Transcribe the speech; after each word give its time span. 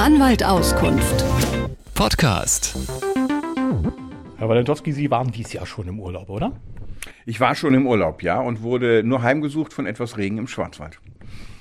Anwalt 0.00 0.42
Auskunft. 0.42 1.22
Podcast. 1.94 2.74
Herr 4.38 4.48
Walentowski, 4.48 4.92
Sie 4.92 5.10
waren 5.10 5.30
dieses 5.30 5.52
Jahr 5.52 5.66
schon 5.66 5.88
im 5.88 6.00
Urlaub, 6.00 6.30
oder? 6.30 6.52
Ich 7.26 7.38
war 7.38 7.54
schon 7.54 7.74
im 7.74 7.86
Urlaub, 7.86 8.22
ja, 8.22 8.40
und 8.40 8.62
wurde 8.62 9.02
nur 9.04 9.20
heimgesucht 9.20 9.74
von 9.74 9.84
etwas 9.84 10.16
Regen 10.16 10.38
im 10.38 10.48
Schwarzwald. 10.48 10.98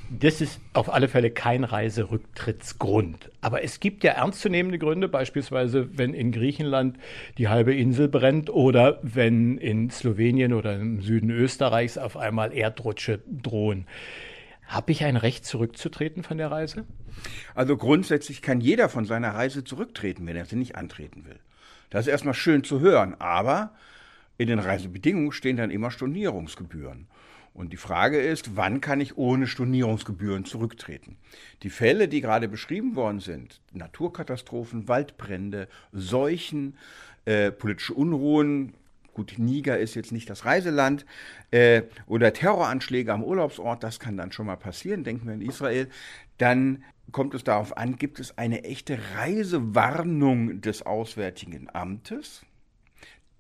Das 0.09 0.39
ist 0.39 0.61
auf 0.71 0.87
alle 0.87 1.09
Fälle 1.09 1.31
kein 1.31 1.65
Reiserücktrittsgrund. 1.65 3.29
Aber 3.41 3.61
es 3.61 3.81
gibt 3.81 4.05
ja 4.05 4.13
ernstzunehmende 4.13 4.79
Gründe, 4.79 5.09
beispielsweise 5.09 5.97
wenn 5.97 6.13
in 6.13 6.31
Griechenland 6.31 6.97
die 7.37 7.49
halbe 7.49 7.75
Insel 7.75 8.07
brennt 8.07 8.49
oder 8.49 8.99
wenn 9.01 9.57
in 9.57 9.89
Slowenien 9.89 10.53
oder 10.53 10.77
im 10.77 11.01
Süden 11.01 11.29
Österreichs 11.29 11.97
auf 11.97 12.15
einmal 12.15 12.53
Erdrutsche 12.53 13.19
drohen. 13.27 13.85
Habe 14.69 14.91
ich 14.91 15.03
ein 15.03 15.17
Recht 15.17 15.45
zurückzutreten 15.45 16.21
von 16.21 16.37
der 16.37 16.51
Reise? 16.51 16.85
Also 17.55 17.75
grundsätzlich 17.75 18.43
kann 18.43 18.61
jeder 18.61 18.87
von 18.87 19.03
seiner 19.03 19.33
Reise 19.33 19.63
zurücktreten, 19.63 20.27
wenn 20.27 20.35
er 20.35 20.45
sie 20.45 20.57
nicht 20.57 20.75
antreten 20.75 21.25
will. 21.25 21.39
Das 21.89 22.05
ist 22.05 22.11
erstmal 22.11 22.35
schön 22.35 22.63
zu 22.63 22.79
hören, 22.79 23.15
aber 23.17 23.73
in 24.37 24.47
den 24.47 24.59
Reisebedingungen 24.59 25.31
stehen 25.31 25.57
dann 25.57 25.71
immer 25.71 25.89
Stornierungsgebühren. 25.89 27.07
Und 27.55 27.73
die 27.73 27.77
Frage 27.77 28.21
ist, 28.21 28.55
wann 28.55 28.79
kann 28.79 29.01
ich 29.01 29.17
ohne 29.17 29.47
Stornierungsgebühren 29.47 30.45
zurücktreten? 30.45 31.17
Die 31.63 31.71
Fälle, 31.71 32.07
die 32.07 32.21
gerade 32.21 32.47
beschrieben 32.47 32.95
worden 32.95 33.21
sind, 33.21 33.61
Naturkatastrophen, 33.73 34.87
Waldbrände, 34.87 35.67
Seuchen, 35.91 36.77
äh, 37.25 37.51
politische 37.51 37.95
Unruhen, 37.95 38.75
gut, 39.19 39.37
Niger 39.37 39.77
ist 39.77 39.95
jetzt 39.95 40.13
nicht 40.13 40.29
das 40.29 40.45
Reiseland, 40.45 41.05
äh, 41.51 41.83
oder 42.07 42.31
Terroranschläge 42.31 43.11
am 43.11 43.21
Urlaubsort, 43.21 43.83
das 43.83 43.99
kann 43.99 44.15
dann 44.15 44.31
schon 44.31 44.45
mal 44.45 44.55
passieren, 44.55 45.03
denken 45.03 45.27
wir 45.27 45.33
in 45.33 45.41
Israel, 45.41 45.89
dann 46.37 46.85
kommt 47.11 47.33
es 47.33 47.43
darauf 47.43 47.75
an, 47.75 47.97
gibt 47.97 48.21
es 48.21 48.37
eine 48.37 48.63
echte 48.63 48.97
Reisewarnung 49.17 50.61
des 50.61 50.85
Auswärtigen 50.85 51.67
Amtes? 51.73 52.45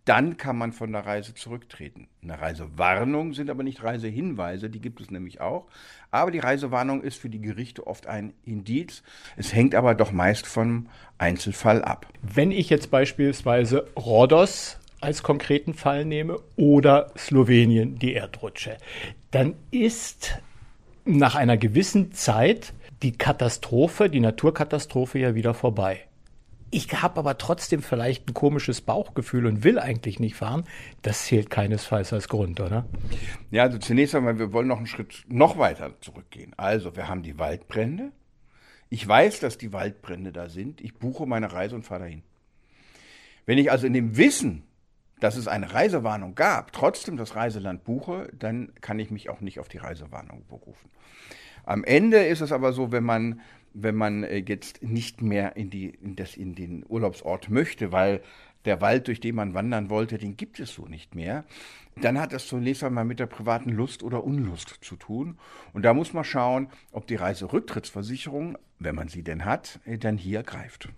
dann 0.09 0.37
kann 0.37 0.57
man 0.57 0.71
von 0.71 0.91
der 0.91 1.05
Reise 1.05 1.35
zurücktreten. 1.35 2.07
Eine 2.23 2.41
Reisewarnung 2.41 3.35
sind 3.35 3.47
aber 3.51 3.61
nicht 3.61 3.83
Reisehinweise, 3.83 4.67
die 4.67 4.81
gibt 4.81 4.99
es 5.01 5.11
nämlich 5.11 5.39
auch. 5.39 5.67
Aber 6.09 6.31
die 6.31 6.39
Reisewarnung 6.39 7.03
ist 7.03 7.19
für 7.19 7.29
die 7.29 7.41
Gerichte 7.41 7.85
oft 7.85 8.07
ein 8.07 8.33
Indiz. 8.43 9.03
Es 9.37 9.53
hängt 9.53 9.75
aber 9.75 9.93
doch 9.93 10.11
meist 10.11 10.47
vom 10.47 10.87
Einzelfall 11.19 11.83
ab. 11.83 12.07
Wenn 12.23 12.49
ich 12.49 12.71
jetzt 12.71 12.89
beispielsweise 12.89 13.87
Rhodos 13.95 14.78
als 15.01 15.23
konkreten 15.23 15.73
Fall 15.73 16.05
nehme 16.05 16.39
oder 16.55 17.11
Slowenien 17.17 17.97
die 17.99 18.13
Erdrutsche, 18.13 18.77
dann 19.31 19.55
ist 19.71 20.39
nach 21.05 21.35
einer 21.35 21.57
gewissen 21.57 22.11
Zeit 22.11 22.73
die 23.01 23.17
Katastrophe, 23.17 24.09
die 24.09 24.19
Naturkatastrophe 24.19 25.19
ja 25.19 25.35
wieder 25.35 25.53
vorbei. 25.53 26.05
Ich 26.71 27.01
habe 27.01 27.19
aber 27.19 27.37
trotzdem 27.37 27.81
vielleicht 27.81 28.29
ein 28.29 28.33
komisches 28.35 28.81
Bauchgefühl 28.81 29.47
und 29.47 29.63
will 29.63 29.79
eigentlich 29.79 30.19
nicht 30.19 30.35
fahren. 30.35 30.65
Das 31.01 31.25
zählt 31.25 31.49
keinesfalls 31.49 32.13
als 32.13 32.27
Grund, 32.27 32.59
oder? 32.59 32.85
Ja, 33.49 33.63
also 33.63 33.79
zunächst 33.79 34.13
einmal, 34.13 34.37
wir 34.37 34.53
wollen 34.53 34.67
noch 34.67 34.77
einen 34.77 34.85
Schritt 34.85 35.23
noch 35.27 35.57
weiter 35.57 35.95
zurückgehen. 36.01 36.53
Also, 36.57 36.95
wir 36.95 37.07
haben 37.07 37.23
die 37.23 37.39
Waldbrände. 37.39 38.11
Ich 38.89 39.07
weiß, 39.07 39.39
dass 39.39 39.57
die 39.57 39.73
Waldbrände 39.73 40.31
da 40.31 40.47
sind. 40.49 40.81
Ich 40.81 40.93
buche 40.93 41.25
meine 41.25 41.51
Reise 41.51 41.75
und 41.75 41.83
fahre 41.83 42.01
dahin. 42.01 42.21
Wenn 43.47 43.57
ich 43.57 43.71
also 43.71 43.87
in 43.87 43.93
dem 43.93 44.15
Wissen, 44.15 44.63
dass 45.19 45.35
es 45.35 45.47
eine 45.47 45.73
Reisewarnung 45.73 46.35
gab, 46.35 46.71
trotzdem 46.71 47.17
das 47.17 47.35
Reiseland 47.35 47.83
buche, 47.83 48.29
dann 48.37 48.71
kann 48.81 48.99
ich 48.99 49.11
mich 49.11 49.29
auch 49.29 49.41
nicht 49.41 49.59
auf 49.59 49.67
die 49.67 49.77
Reisewarnung 49.77 50.45
berufen. 50.47 50.89
Am 51.65 51.83
Ende 51.83 52.25
ist 52.25 52.41
es 52.41 52.51
aber 52.51 52.73
so, 52.73 52.91
wenn 52.91 53.03
man 53.03 53.41
wenn 53.73 53.95
man 53.95 54.23
äh, 54.23 54.37
jetzt 54.37 54.81
nicht 54.83 55.21
mehr 55.21 55.55
in, 55.55 55.69
die, 55.69 55.89
in, 55.89 56.15
das, 56.15 56.35
in 56.35 56.55
den 56.55 56.85
Urlaubsort 56.87 57.49
möchte, 57.49 57.91
weil 57.91 58.21
der 58.65 58.81
Wald, 58.81 59.07
durch 59.07 59.19
den 59.19 59.35
man 59.35 59.53
wandern 59.53 59.89
wollte, 59.89 60.17
den 60.17 60.35
gibt 60.35 60.59
es 60.59 60.73
so 60.73 60.85
nicht 60.85 61.15
mehr, 61.15 61.45
dann 62.01 62.19
hat 62.19 62.33
das 62.33 62.47
zunächst 62.47 62.83
einmal 62.83 63.05
mit 63.05 63.19
der 63.19 63.25
privaten 63.25 63.69
Lust 63.69 64.03
oder 64.03 64.23
Unlust 64.23 64.79
zu 64.81 64.95
tun. 64.95 65.37
Und 65.73 65.83
da 65.83 65.93
muss 65.93 66.13
man 66.13 66.23
schauen, 66.23 66.69
ob 66.91 67.07
die 67.07 67.15
Reiserücktrittsversicherung, 67.15 68.57
wenn 68.79 68.95
man 68.95 69.07
sie 69.07 69.23
denn 69.23 69.45
hat, 69.45 69.79
äh, 69.85 69.97
dann 69.97 70.17
hier 70.17 70.43
greift. 70.43 70.89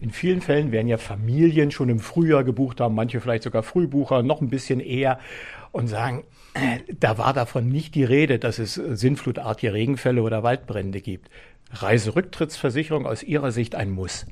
In 0.00 0.10
vielen 0.10 0.40
Fällen 0.40 0.70
werden 0.70 0.86
ja 0.86 0.96
Familien 0.96 1.70
schon 1.70 1.88
im 1.88 1.98
Frühjahr 1.98 2.44
gebucht 2.44 2.80
haben, 2.80 2.94
manche 2.94 3.20
vielleicht 3.20 3.42
sogar 3.42 3.62
Frühbucher, 3.62 4.22
noch 4.22 4.40
ein 4.40 4.48
bisschen 4.48 4.80
eher 4.80 5.18
und 5.72 5.88
sagen, 5.88 6.24
äh, 6.54 6.78
da 6.98 7.18
war 7.18 7.32
davon 7.32 7.68
nicht 7.68 7.94
die 7.94 8.04
Rede, 8.04 8.38
dass 8.38 8.58
es 8.58 8.74
sinnflutartige 8.74 9.72
Regenfälle 9.72 10.22
oder 10.22 10.42
Waldbrände 10.42 11.00
gibt. 11.00 11.30
Reiserücktrittsversicherung 11.72 13.06
aus 13.06 13.22
Ihrer 13.22 13.52
Sicht 13.52 13.74
ein 13.74 13.90
Muss? 13.90 14.26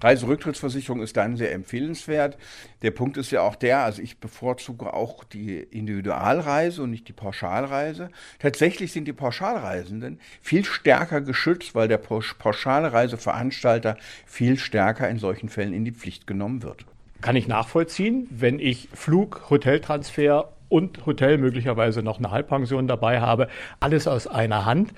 Reiserücktrittsversicherung 0.00 1.00
ist 1.02 1.16
dann 1.16 1.36
sehr 1.36 1.52
empfehlenswert. 1.52 2.36
Der 2.82 2.90
Punkt 2.90 3.16
ist 3.16 3.30
ja 3.30 3.42
auch 3.42 3.56
der, 3.56 3.80
also 3.80 4.02
ich 4.02 4.18
bevorzuge 4.18 4.92
auch 4.92 5.24
die 5.24 5.58
Individualreise 5.58 6.82
und 6.82 6.90
nicht 6.90 7.08
die 7.08 7.12
Pauschalreise. 7.12 8.10
Tatsächlich 8.38 8.92
sind 8.92 9.06
die 9.06 9.12
Pauschalreisenden 9.12 10.20
viel 10.40 10.64
stärker 10.64 11.20
geschützt, 11.20 11.74
weil 11.74 11.88
der 11.88 11.98
Pauschalreiseveranstalter 11.98 13.96
viel 14.26 14.58
stärker 14.58 15.08
in 15.08 15.18
solchen 15.18 15.48
Fällen 15.48 15.72
in 15.72 15.84
die 15.84 15.92
Pflicht 15.92 16.26
genommen 16.26 16.62
wird. 16.62 16.84
Kann 17.20 17.36
ich 17.36 17.48
nachvollziehen, 17.48 18.28
wenn 18.30 18.58
ich 18.58 18.88
Flug, 18.92 19.48
Hoteltransfer 19.48 20.52
und 20.68 21.06
Hotel 21.06 21.38
möglicherweise 21.38 22.02
noch 22.02 22.18
eine 22.18 22.30
Halbpension 22.30 22.88
dabei 22.88 23.20
habe, 23.20 23.48
alles 23.80 24.06
aus 24.06 24.26
einer 24.26 24.64
Hand 24.64 24.92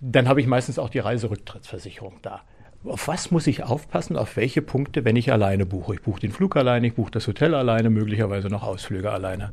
dann 0.00 0.28
habe 0.28 0.40
ich 0.40 0.46
meistens 0.46 0.78
auch 0.78 0.90
die 0.90 0.98
Reiserücktrittsversicherung 0.98 2.18
da. 2.22 2.42
Auf 2.84 3.08
was 3.08 3.30
muss 3.32 3.46
ich 3.48 3.64
aufpassen, 3.64 4.16
auf 4.16 4.36
welche 4.36 4.62
Punkte, 4.62 5.04
wenn 5.04 5.16
ich 5.16 5.32
alleine 5.32 5.66
buche? 5.66 5.94
Ich 5.94 6.02
buche 6.02 6.20
den 6.20 6.30
Flug 6.30 6.56
alleine, 6.56 6.86
ich 6.86 6.94
buche 6.94 7.10
das 7.10 7.26
Hotel 7.26 7.54
alleine, 7.54 7.90
möglicherweise 7.90 8.48
noch 8.48 8.62
Ausflüge 8.62 9.10
alleine. 9.10 9.52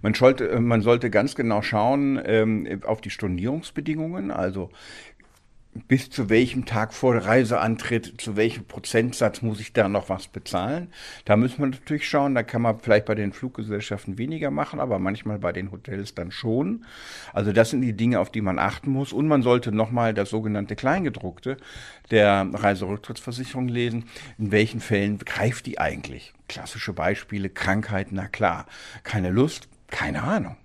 Man 0.00 0.14
sollte, 0.14 0.48
äh, 0.48 0.60
man 0.60 0.80
sollte 0.80 1.10
ganz 1.10 1.34
genau 1.34 1.60
schauen 1.60 2.20
ähm, 2.24 2.80
auf 2.86 3.00
die 3.02 3.10
Stornierungsbedingungen. 3.10 4.30
Also 4.30 4.70
bis 5.72 6.10
zu 6.10 6.28
welchem 6.28 6.64
Tag 6.64 6.92
vor 6.92 7.14
Reiseantritt, 7.14 8.20
zu 8.20 8.36
welchem 8.36 8.64
Prozentsatz 8.64 9.40
muss 9.40 9.60
ich 9.60 9.72
da 9.72 9.88
noch 9.88 10.08
was 10.08 10.26
bezahlen. 10.26 10.88
Da 11.24 11.36
müssen 11.36 11.58
wir 11.58 11.66
natürlich 11.66 12.08
schauen, 12.08 12.34
da 12.34 12.42
kann 12.42 12.62
man 12.62 12.80
vielleicht 12.80 13.06
bei 13.06 13.14
den 13.14 13.32
Fluggesellschaften 13.32 14.18
weniger 14.18 14.50
machen, 14.50 14.80
aber 14.80 14.98
manchmal 14.98 15.38
bei 15.38 15.52
den 15.52 15.70
Hotels 15.70 16.14
dann 16.14 16.32
schon. 16.32 16.84
Also 17.32 17.52
das 17.52 17.70
sind 17.70 17.82
die 17.82 17.96
Dinge, 17.96 18.18
auf 18.18 18.30
die 18.30 18.40
man 18.40 18.58
achten 18.58 18.90
muss. 18.90 19.12
Und 19.12 19.28
man 19.28 19.42
sollte 19.42 19.70
nochmal 19.70 20.12
das 20.12 20.30
sogenannte 20.30 20.74
Kleingedruckte 20.74 21.56
der 22.10 22.48
Reiserücktrittsversicherung 22.52 23.68
lesen. 23.68 24.04
In 24.38 24.50
welchen 24.50 24.80
Fällen 24.80 25.18
greift 25.18 25.66
die 25.66 25.78
eigentlich? 25.78 26.32
Klassische 26.48 26.92
Beispiele, 26.92 27.48
Krankheit, 27.48 28.08
na 28.10 28.26
klar. 28.26 28.66
Keine 29.04 29.30
Lust, 29.30 29.68
keine 29.88 30.24
Ahnung. 30.24 30.56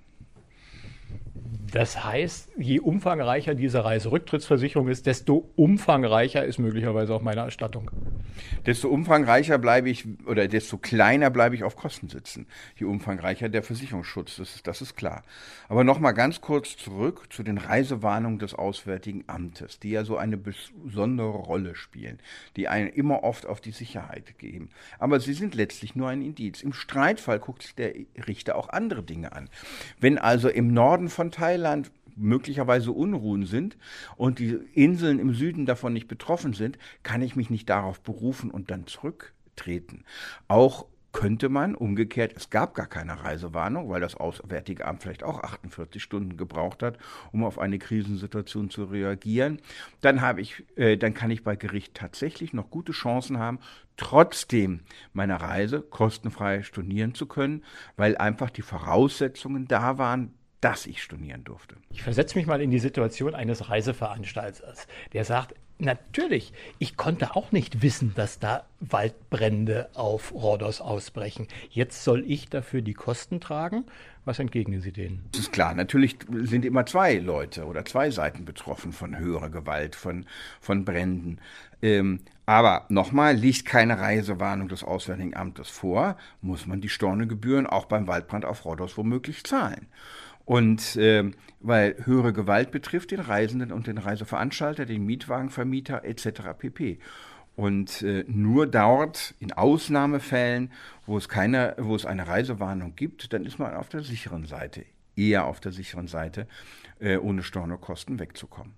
Das 1.71 2.03
heißt, 2.03 2.51
je 2.57 2.79
umfangreicher 2.79 3.55
diese 3.55 3.83
Reiserücktrittsversicherung 3.83 4.87
ist, 4.87 5.05
desto 5.05 5.49
umfangreicher 5.55 6.45
ist 6.45 6.59
möglicherweise 6.59 7.13
auch 7.13 7.21
meine 7.21 7.41
Erstattung. 7.41 7.91
Desto 8.65 8.89
umfangreicher 8.89 9.57
bleibe 9.57 9.89
ich 9.89 10.05
oder 10.25 10.47
desto 10.47 10.77
kleiner 10.77 11.29
bleibe 11.29 11.55
ich 11.55 11.63
auf 11.63 11.75
Kosten 11.75 12.09
sitzen. 12.09 12.47
Je 12.75 12.85
umfangreicher 12.85 13.49
der 13.49 13.63
Versicherungsschutz, 13.63 14.37
das 14.37 14.55
ist, 14.55 14.67
das 14.67 14.81
ist 14.81 14.95
klar. 14.95 15.23
Aber 15.67 15.83
nochmal 15.83 16.13
ganz 16.13 16.41
kurz 16.41 16.77
zurück 16.77 17.27
zu 17.29 17.43
den 17.43 17.57
Reisewarnungen 17.57 18.39
des 18.39 18.53
Auswärtigen 18.53 19.23
Amtes, 19.27 19.79
die 19.79 19.91
ja 19.91 20.03
so 20.03 20.17
eine 20.17 20.37
besondere 20.37 21.29
Rolle 21.29 21.75
spielen, 21.75 22.19
die 22.55 22.67
einen 22.67 22.89
immer 22.89 23.23
oft 23.23 23.45
auf 23.45 23.61
die 23.61 23.71
Sicherheit 23.71 24.37
geben. 24.37 24.69
Aber 24.99 25.19
sie 25.19 25.33
sind 25.33 25.55
letztlich 25.55 25.95
nur 25.95 26.09
ein 26.09 26.21
Indiz. 26.21 26.61
Im 26.61 26.73
Streitfall 26.73 27.39
guckt 27.39 27.63
sich 27.63 27.75
der 27.75 27.93
Richter 28.27 28.55
auch 28.55 28.69
andere 28.69 29.03
Dinge 29.03 29.31
an. 29.33 29.49
Wenn 29.99 30.17
also 30.17 30.49
im 30.49 30.73
Norden 30.73 31.09
von 31.09 31.31
Thailand 31.31 31.54
Thailand 31.55 31.91
möglicherweise 32.17 32.91
Unruhen 32.91 33.45
sind 33.45 33.77
und 34.17 34.39
die 34.39 34.57
Inseln 34.73 35.19
im 35.19 35.33
Süden 35.33 35.65
davon 35.65 35.93
nicht 35.93 36.07
betroffen 36.07 36.53
sind, 36.53 36.77
kann 37.03 37.21
ich 37.21 37.35
mich 37.35 37.49
nicht 37.49 37.69
darauf 37.69 38.01
berufen 38.01 38.51
und 38.51 38.71
dann 38.71 38.87
zurücktreten. 38.87 40.03
Auch 40.47 40.85
könnte 41.13 41.47
man 41.47 41.75
umgekehrt, 41.75 42.33
es 42.35 42.49
gab 42.49 42.75
gar 42.75 42.87
keine 42.87 43.23
Reisewarnung, 43.23 43.89
weil 43.89 44.01
das 44.01 44.15
Auswärtige 44.15 44.85
Amt 44.85 45.03
vielleicht 45.03 45.23
auch 45.23 45.41
48 45.43 46.03
Stunden 46.03 46.35
gebraucht 46.35 46.83
hat, 46.83 46.97
um 47.31 47.45
auf 47.45 47.57
eine 47.57 47.79
Krisensituation 47.79 48.69
zu 48.69 48.83
reagieren, 48.83 49.61
dann 50.01 50.19
habe 50.19 50.41
ich, 50.41 50.65
äh, 50.75 50.97
dann 50.97 51.13
kann 51.13 51.31
ich 51.31 51.41
bei 51.45 51.55
Gericht 51.55 51.93
tatsächlich 51.93 52.51
noch 52.51 52.69
gute 52.69 52.91
Chancen 52.91 53.39
haben, 53.39 53.59
trotzdem 53.95 54.81
meiner 55.13 55.37
Reise 55.37 55.81
kostenfrei 55.81 56.63
stornieren 56.63 57.13
zu 57.13 57.27
können, 57.27 57.63
weil 57.95 58.17
einfach 58.17 58.49
die 58.49 58.61
Voraussetzungen 58.61 59.69
da 59.69 59.97
waren, 59.97 60.33
dass 60.61 60.85
ich 60.85 61.01
stornieren 61.01 61.43
durfte. 61.43 61.75
Ich 61.91 62.03
versetze 62.03 62.37
mich 62.37 62.47
mal 62.47 62.61
in 62.61 62.71
die 62.71 62.79
Situation 62.79 63.35
eines 63.35 63.69
Reiseveranstalters, 63.69 64.87
der 65.13 65.25
sagt, 65.25 65.53
Natürlich. 65.77 66.53
Ich 66.79 66.95
konnte 66.95 67.35
auch 67.35 67.51
nicht 67.51 67.81
wissen, 67.81 68.13
dass 68.15 68.39
da 68.39 68.63
Waldbrände 68.79 69.89
auf 69.93 70.33
Rhodos 70.33 70.79
ausbrechen. 70.79 71.49
Jetzt 71.69 72.05
soll 72.05 72.23
ich 72.25 72.47
dafür 72.47 72.81
die 72.81 72.93
Kosten 72.93 73.41
tragen. 73.41 73.83
Was 74.23 74.39
entgegnen 74.39 74.79
Sie 74.79 74.93
denen? 74.93 75.25
Das 75.33 75.41
ist 75.41 75.51
klar. 75.51 75.75
Natürlich 75.75 76.17
sind 76.31 76.63
immer 76.63 76.85
zwei 76.85 77.15
Leute 77.15 77.65
oder 77.65 77.83
zwei 77.83 78.09
Seiten 78.09 78.45
betroffen 78.45 78.93
von 78.93 79.17
höherer 79.17 79.49
Gewalt, 79.49 79.95
von, 79.95 80.25
von 80.61 80.85
Bränden. 80.85 81.39
Ähm, 81.81 82.21
aber 82.45 82.85
nochmal, 82.87 83.35
liegt 83.35 83.65
keine 83.65 83.99
Reisewarnung 83.99 84.69
des 84.69 84.83
Auswärtigen 84.83 85.35
Amtes 85.35 85.69
vor, 85.69 86.15
muss 86.41 86.67
man 86.67 86.79
die 86.79 86.89
Stornogebühren 86.89 87.67
auch 87.67 87.85
beim 87.85 88.07
Waldbrand 88.07 88.45
auf 88.45 88.63
Rhodos 88.63 88.97
womöglich 88.97 89.43
zahlen. 89.43 89.87
Und 90.45 90.95
äh, 90.95 91.31
weil 91.59 91.95
höhere 92.05 92.31
Gewalt 92.31 92.71
betrifft 92.71 93.11
den 93.11 93.19
Reisenden 93.19 93.71
und 93.71 93.87
den 93.87 93.97
Reiseveranstalter, 93.97 94.85
den 94.85 95.05
Mietwagenvermieter 95.05 96.05
etc. 96.05 96.41
pp. 96.57 96.99
Und 97.55 98.01
äh, 98.01 98.25
nur 98.27 98.67
dort, 98.67 99.33
in 99.39 99.51
Ausnahmefällen, 99.53 100.71
wo 101.05 101.17
es, 101.17 101.29
keine, 101.29 101.75
wo 101.79 101.95
es 101.95 102.05
eine 102.05 102.27
Reisewarnung 102.27 102.95
gibt, 102.95 103.33
dann 103.33 103.45
ist 103.45 103.59
man 103.59 103.73
auf 103.73 103.89
der 103.89 104.03
sicheren 104.03 104.45
Seite, 104.45 104.85
eher 105.15 105.45
auf 105.45 105.59
der 105.59 105.71
sicheren 105.71 106.07
Seite, 106.07 106.47
äh, 106.99 107.17
ohne 107.17 107.43
Stornokosten 107.43 108.19
wegzukommen. 108.19 108.73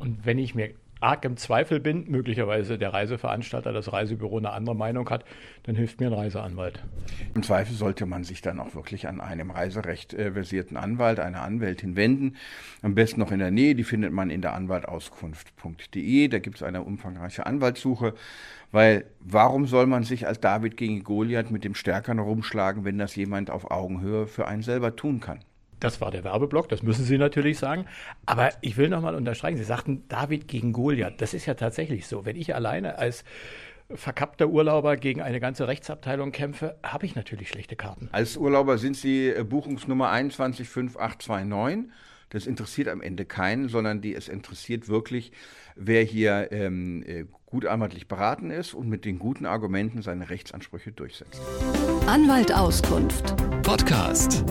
Und 0.00 0.26
wenn 0.26 0.38
ich 0.38 0.54
mir 0.54 0.74
arg 1.00 1.24
im 1.24 1.36
Zweifel 1.36 1.80
bin, 1.80 2.04
möglicherweise 2.08 2.78
der 2.78 2.92
Reiseveranstalter, 2.92 3.72
das 3.72 3.92
Reisebüro 3.92 4.38
eine 4.38 4.50
andere 4.52 4.74
Meinung 4.74 5.08
hat, 5.10 5.24
dann 5.64 5.74
hilft 5.74 6.00
mir 6.00 6.08
ein 6.08 6.12
Reiseanwalt. 6.12 6.82
Im 7.34 7.42
Zweifel 7.42 7.74
sollte 7.74 8.06
man 8.06 8.24
sich 8.24 8.42
dann 8.42 8.60
auch 8.60 8.74
wirklich 8.74 9.06
an 9.08 9.20
einem 9.20 9.50
Reiserecht 9.50 10.14
äh, 10.14 10.32
versierten 10.32 10.76
Anwalt, 10.76 11.20
einer 11.20 11.42
Anwältin 11.42 11.96
wenden. 11.96 12.36
Am 12.82 12.94
besten 12.94 13.20
noch 13.20 13.32
in 13.32 13.38
der 13.38 13.50
Nähe, 13.50 13.74
die 13.74 13.84
findet 13.84 14.12
man 14.12 14.30
in 14.30 14.42
der 14.42 14.54
Anwaltauskunft.de. 14.54 16.28
Da 16.28 16.38
gibt 16.38 16.56
es 16.56 16.62
eine 16.62 16.82
umfangreiche 16.82 17.46
Anwaltssuche. 17.46 18.14
Weil 18.70 19.06
warum 19.20 19.66
soll 19.66 19.86
man 19.86 20.02
sich 20.02 20.26
als 20.26 20.40
David 20.40 20.76
gegen 20.76 21.02
Goliath 21.02 21.50
mit 21.50 21.64
dem 21.64 21.74
Stärkeren 21.74 22.18
rumschlagen, 22.18 22.84
wenn 22.84 22.98
das 22.98 23.16
jemand 23.16 23.50
auf 23.50 23.70
Augenhöhe 23.70 24.26
für 24.26 24.46
einen 24.46 24.62
selber 24.62 24.94
tun 24.94 25.20
kann? 25.20 25.40
Das 25.80 26.00
war 26.00 26.10
der 26.10 26.24
Werbeblock, 26.24 26.68
das 26.68 26.82
müssen 26.82 27.04
Sie 27.04 27.18
natürlich 27.18 27.58
sagen. 27.58 27.86
Aber 28.26 28.50
ich 28.60 28.76
will 28.76 28.88
nochmal 28.88 29.14
unterstreichen, 29.14 29.58
Sie 29.58 29.64
sagten 29.64 30.04
David 30.08 30.48
gegen 30.48 30.72
Goliath. 30.72 31.20
Das 31.20 31.34
ist 31.34 31.46
ja 31.46 31.54
tatsächlich 31.54 32.06
so. 32.06 32.24
Wenn 32.24 32.36
ich 32.36 32.54
alleine 32.54 32.98
als 32.98 33.24
verkappter 33.90 34.48
Urlauber 34.48 34.96
gegen 34.96 35.22
eine 35.22 35.40
ganze 35.40 35.66
Rechtsabteilung 35.66 36.32
kämpfe, 36.32 36.76
habe 36.82 37.06
ich 37.06 37.14
natürlich 37.14 37.48
schlechte 37.48 37.76
Karten. 37.76 38.08
Als 38.12 38.36
Urlauber 38.36 38.78
sind 38.78 38.96
Sie 38.96 39.28
äh, 39.28 39.44
Buchungsnummer 39.44 40.10
215829. 40.10 41.90
Das 42.30 42.46
interessiert 42.46 42.88
am 42.88 43.00
Ende 43.00 43.24
keinen, 43.24 43.68
sondern 43.70 44.02
die, 44.02 44.14
es 44.14 44.28
interessiert 44.28 44.88
wirklich, 44.88 45.32
wer 45.76 46.02
hier 46.02 46.52
ähm, 46.52 47.02
äh, 47.06 47.24
gutamtlich 47.46 48.06
beraten 48.06 48.50
ist 48.50 48.74
und 48.74 48.88
mit 48.88 49.06
den 49.06 49.18
guten 49.18 49.46
Argumenten 49.46 50.02
seine 50.02 50.28
Rechtsansprüche 50.28 50.92
durchsetzt. 50.92 51.40
Anwalt 52.06 52.52
Auskunft. 52.52 53.34
Podcast. 53.62 54.44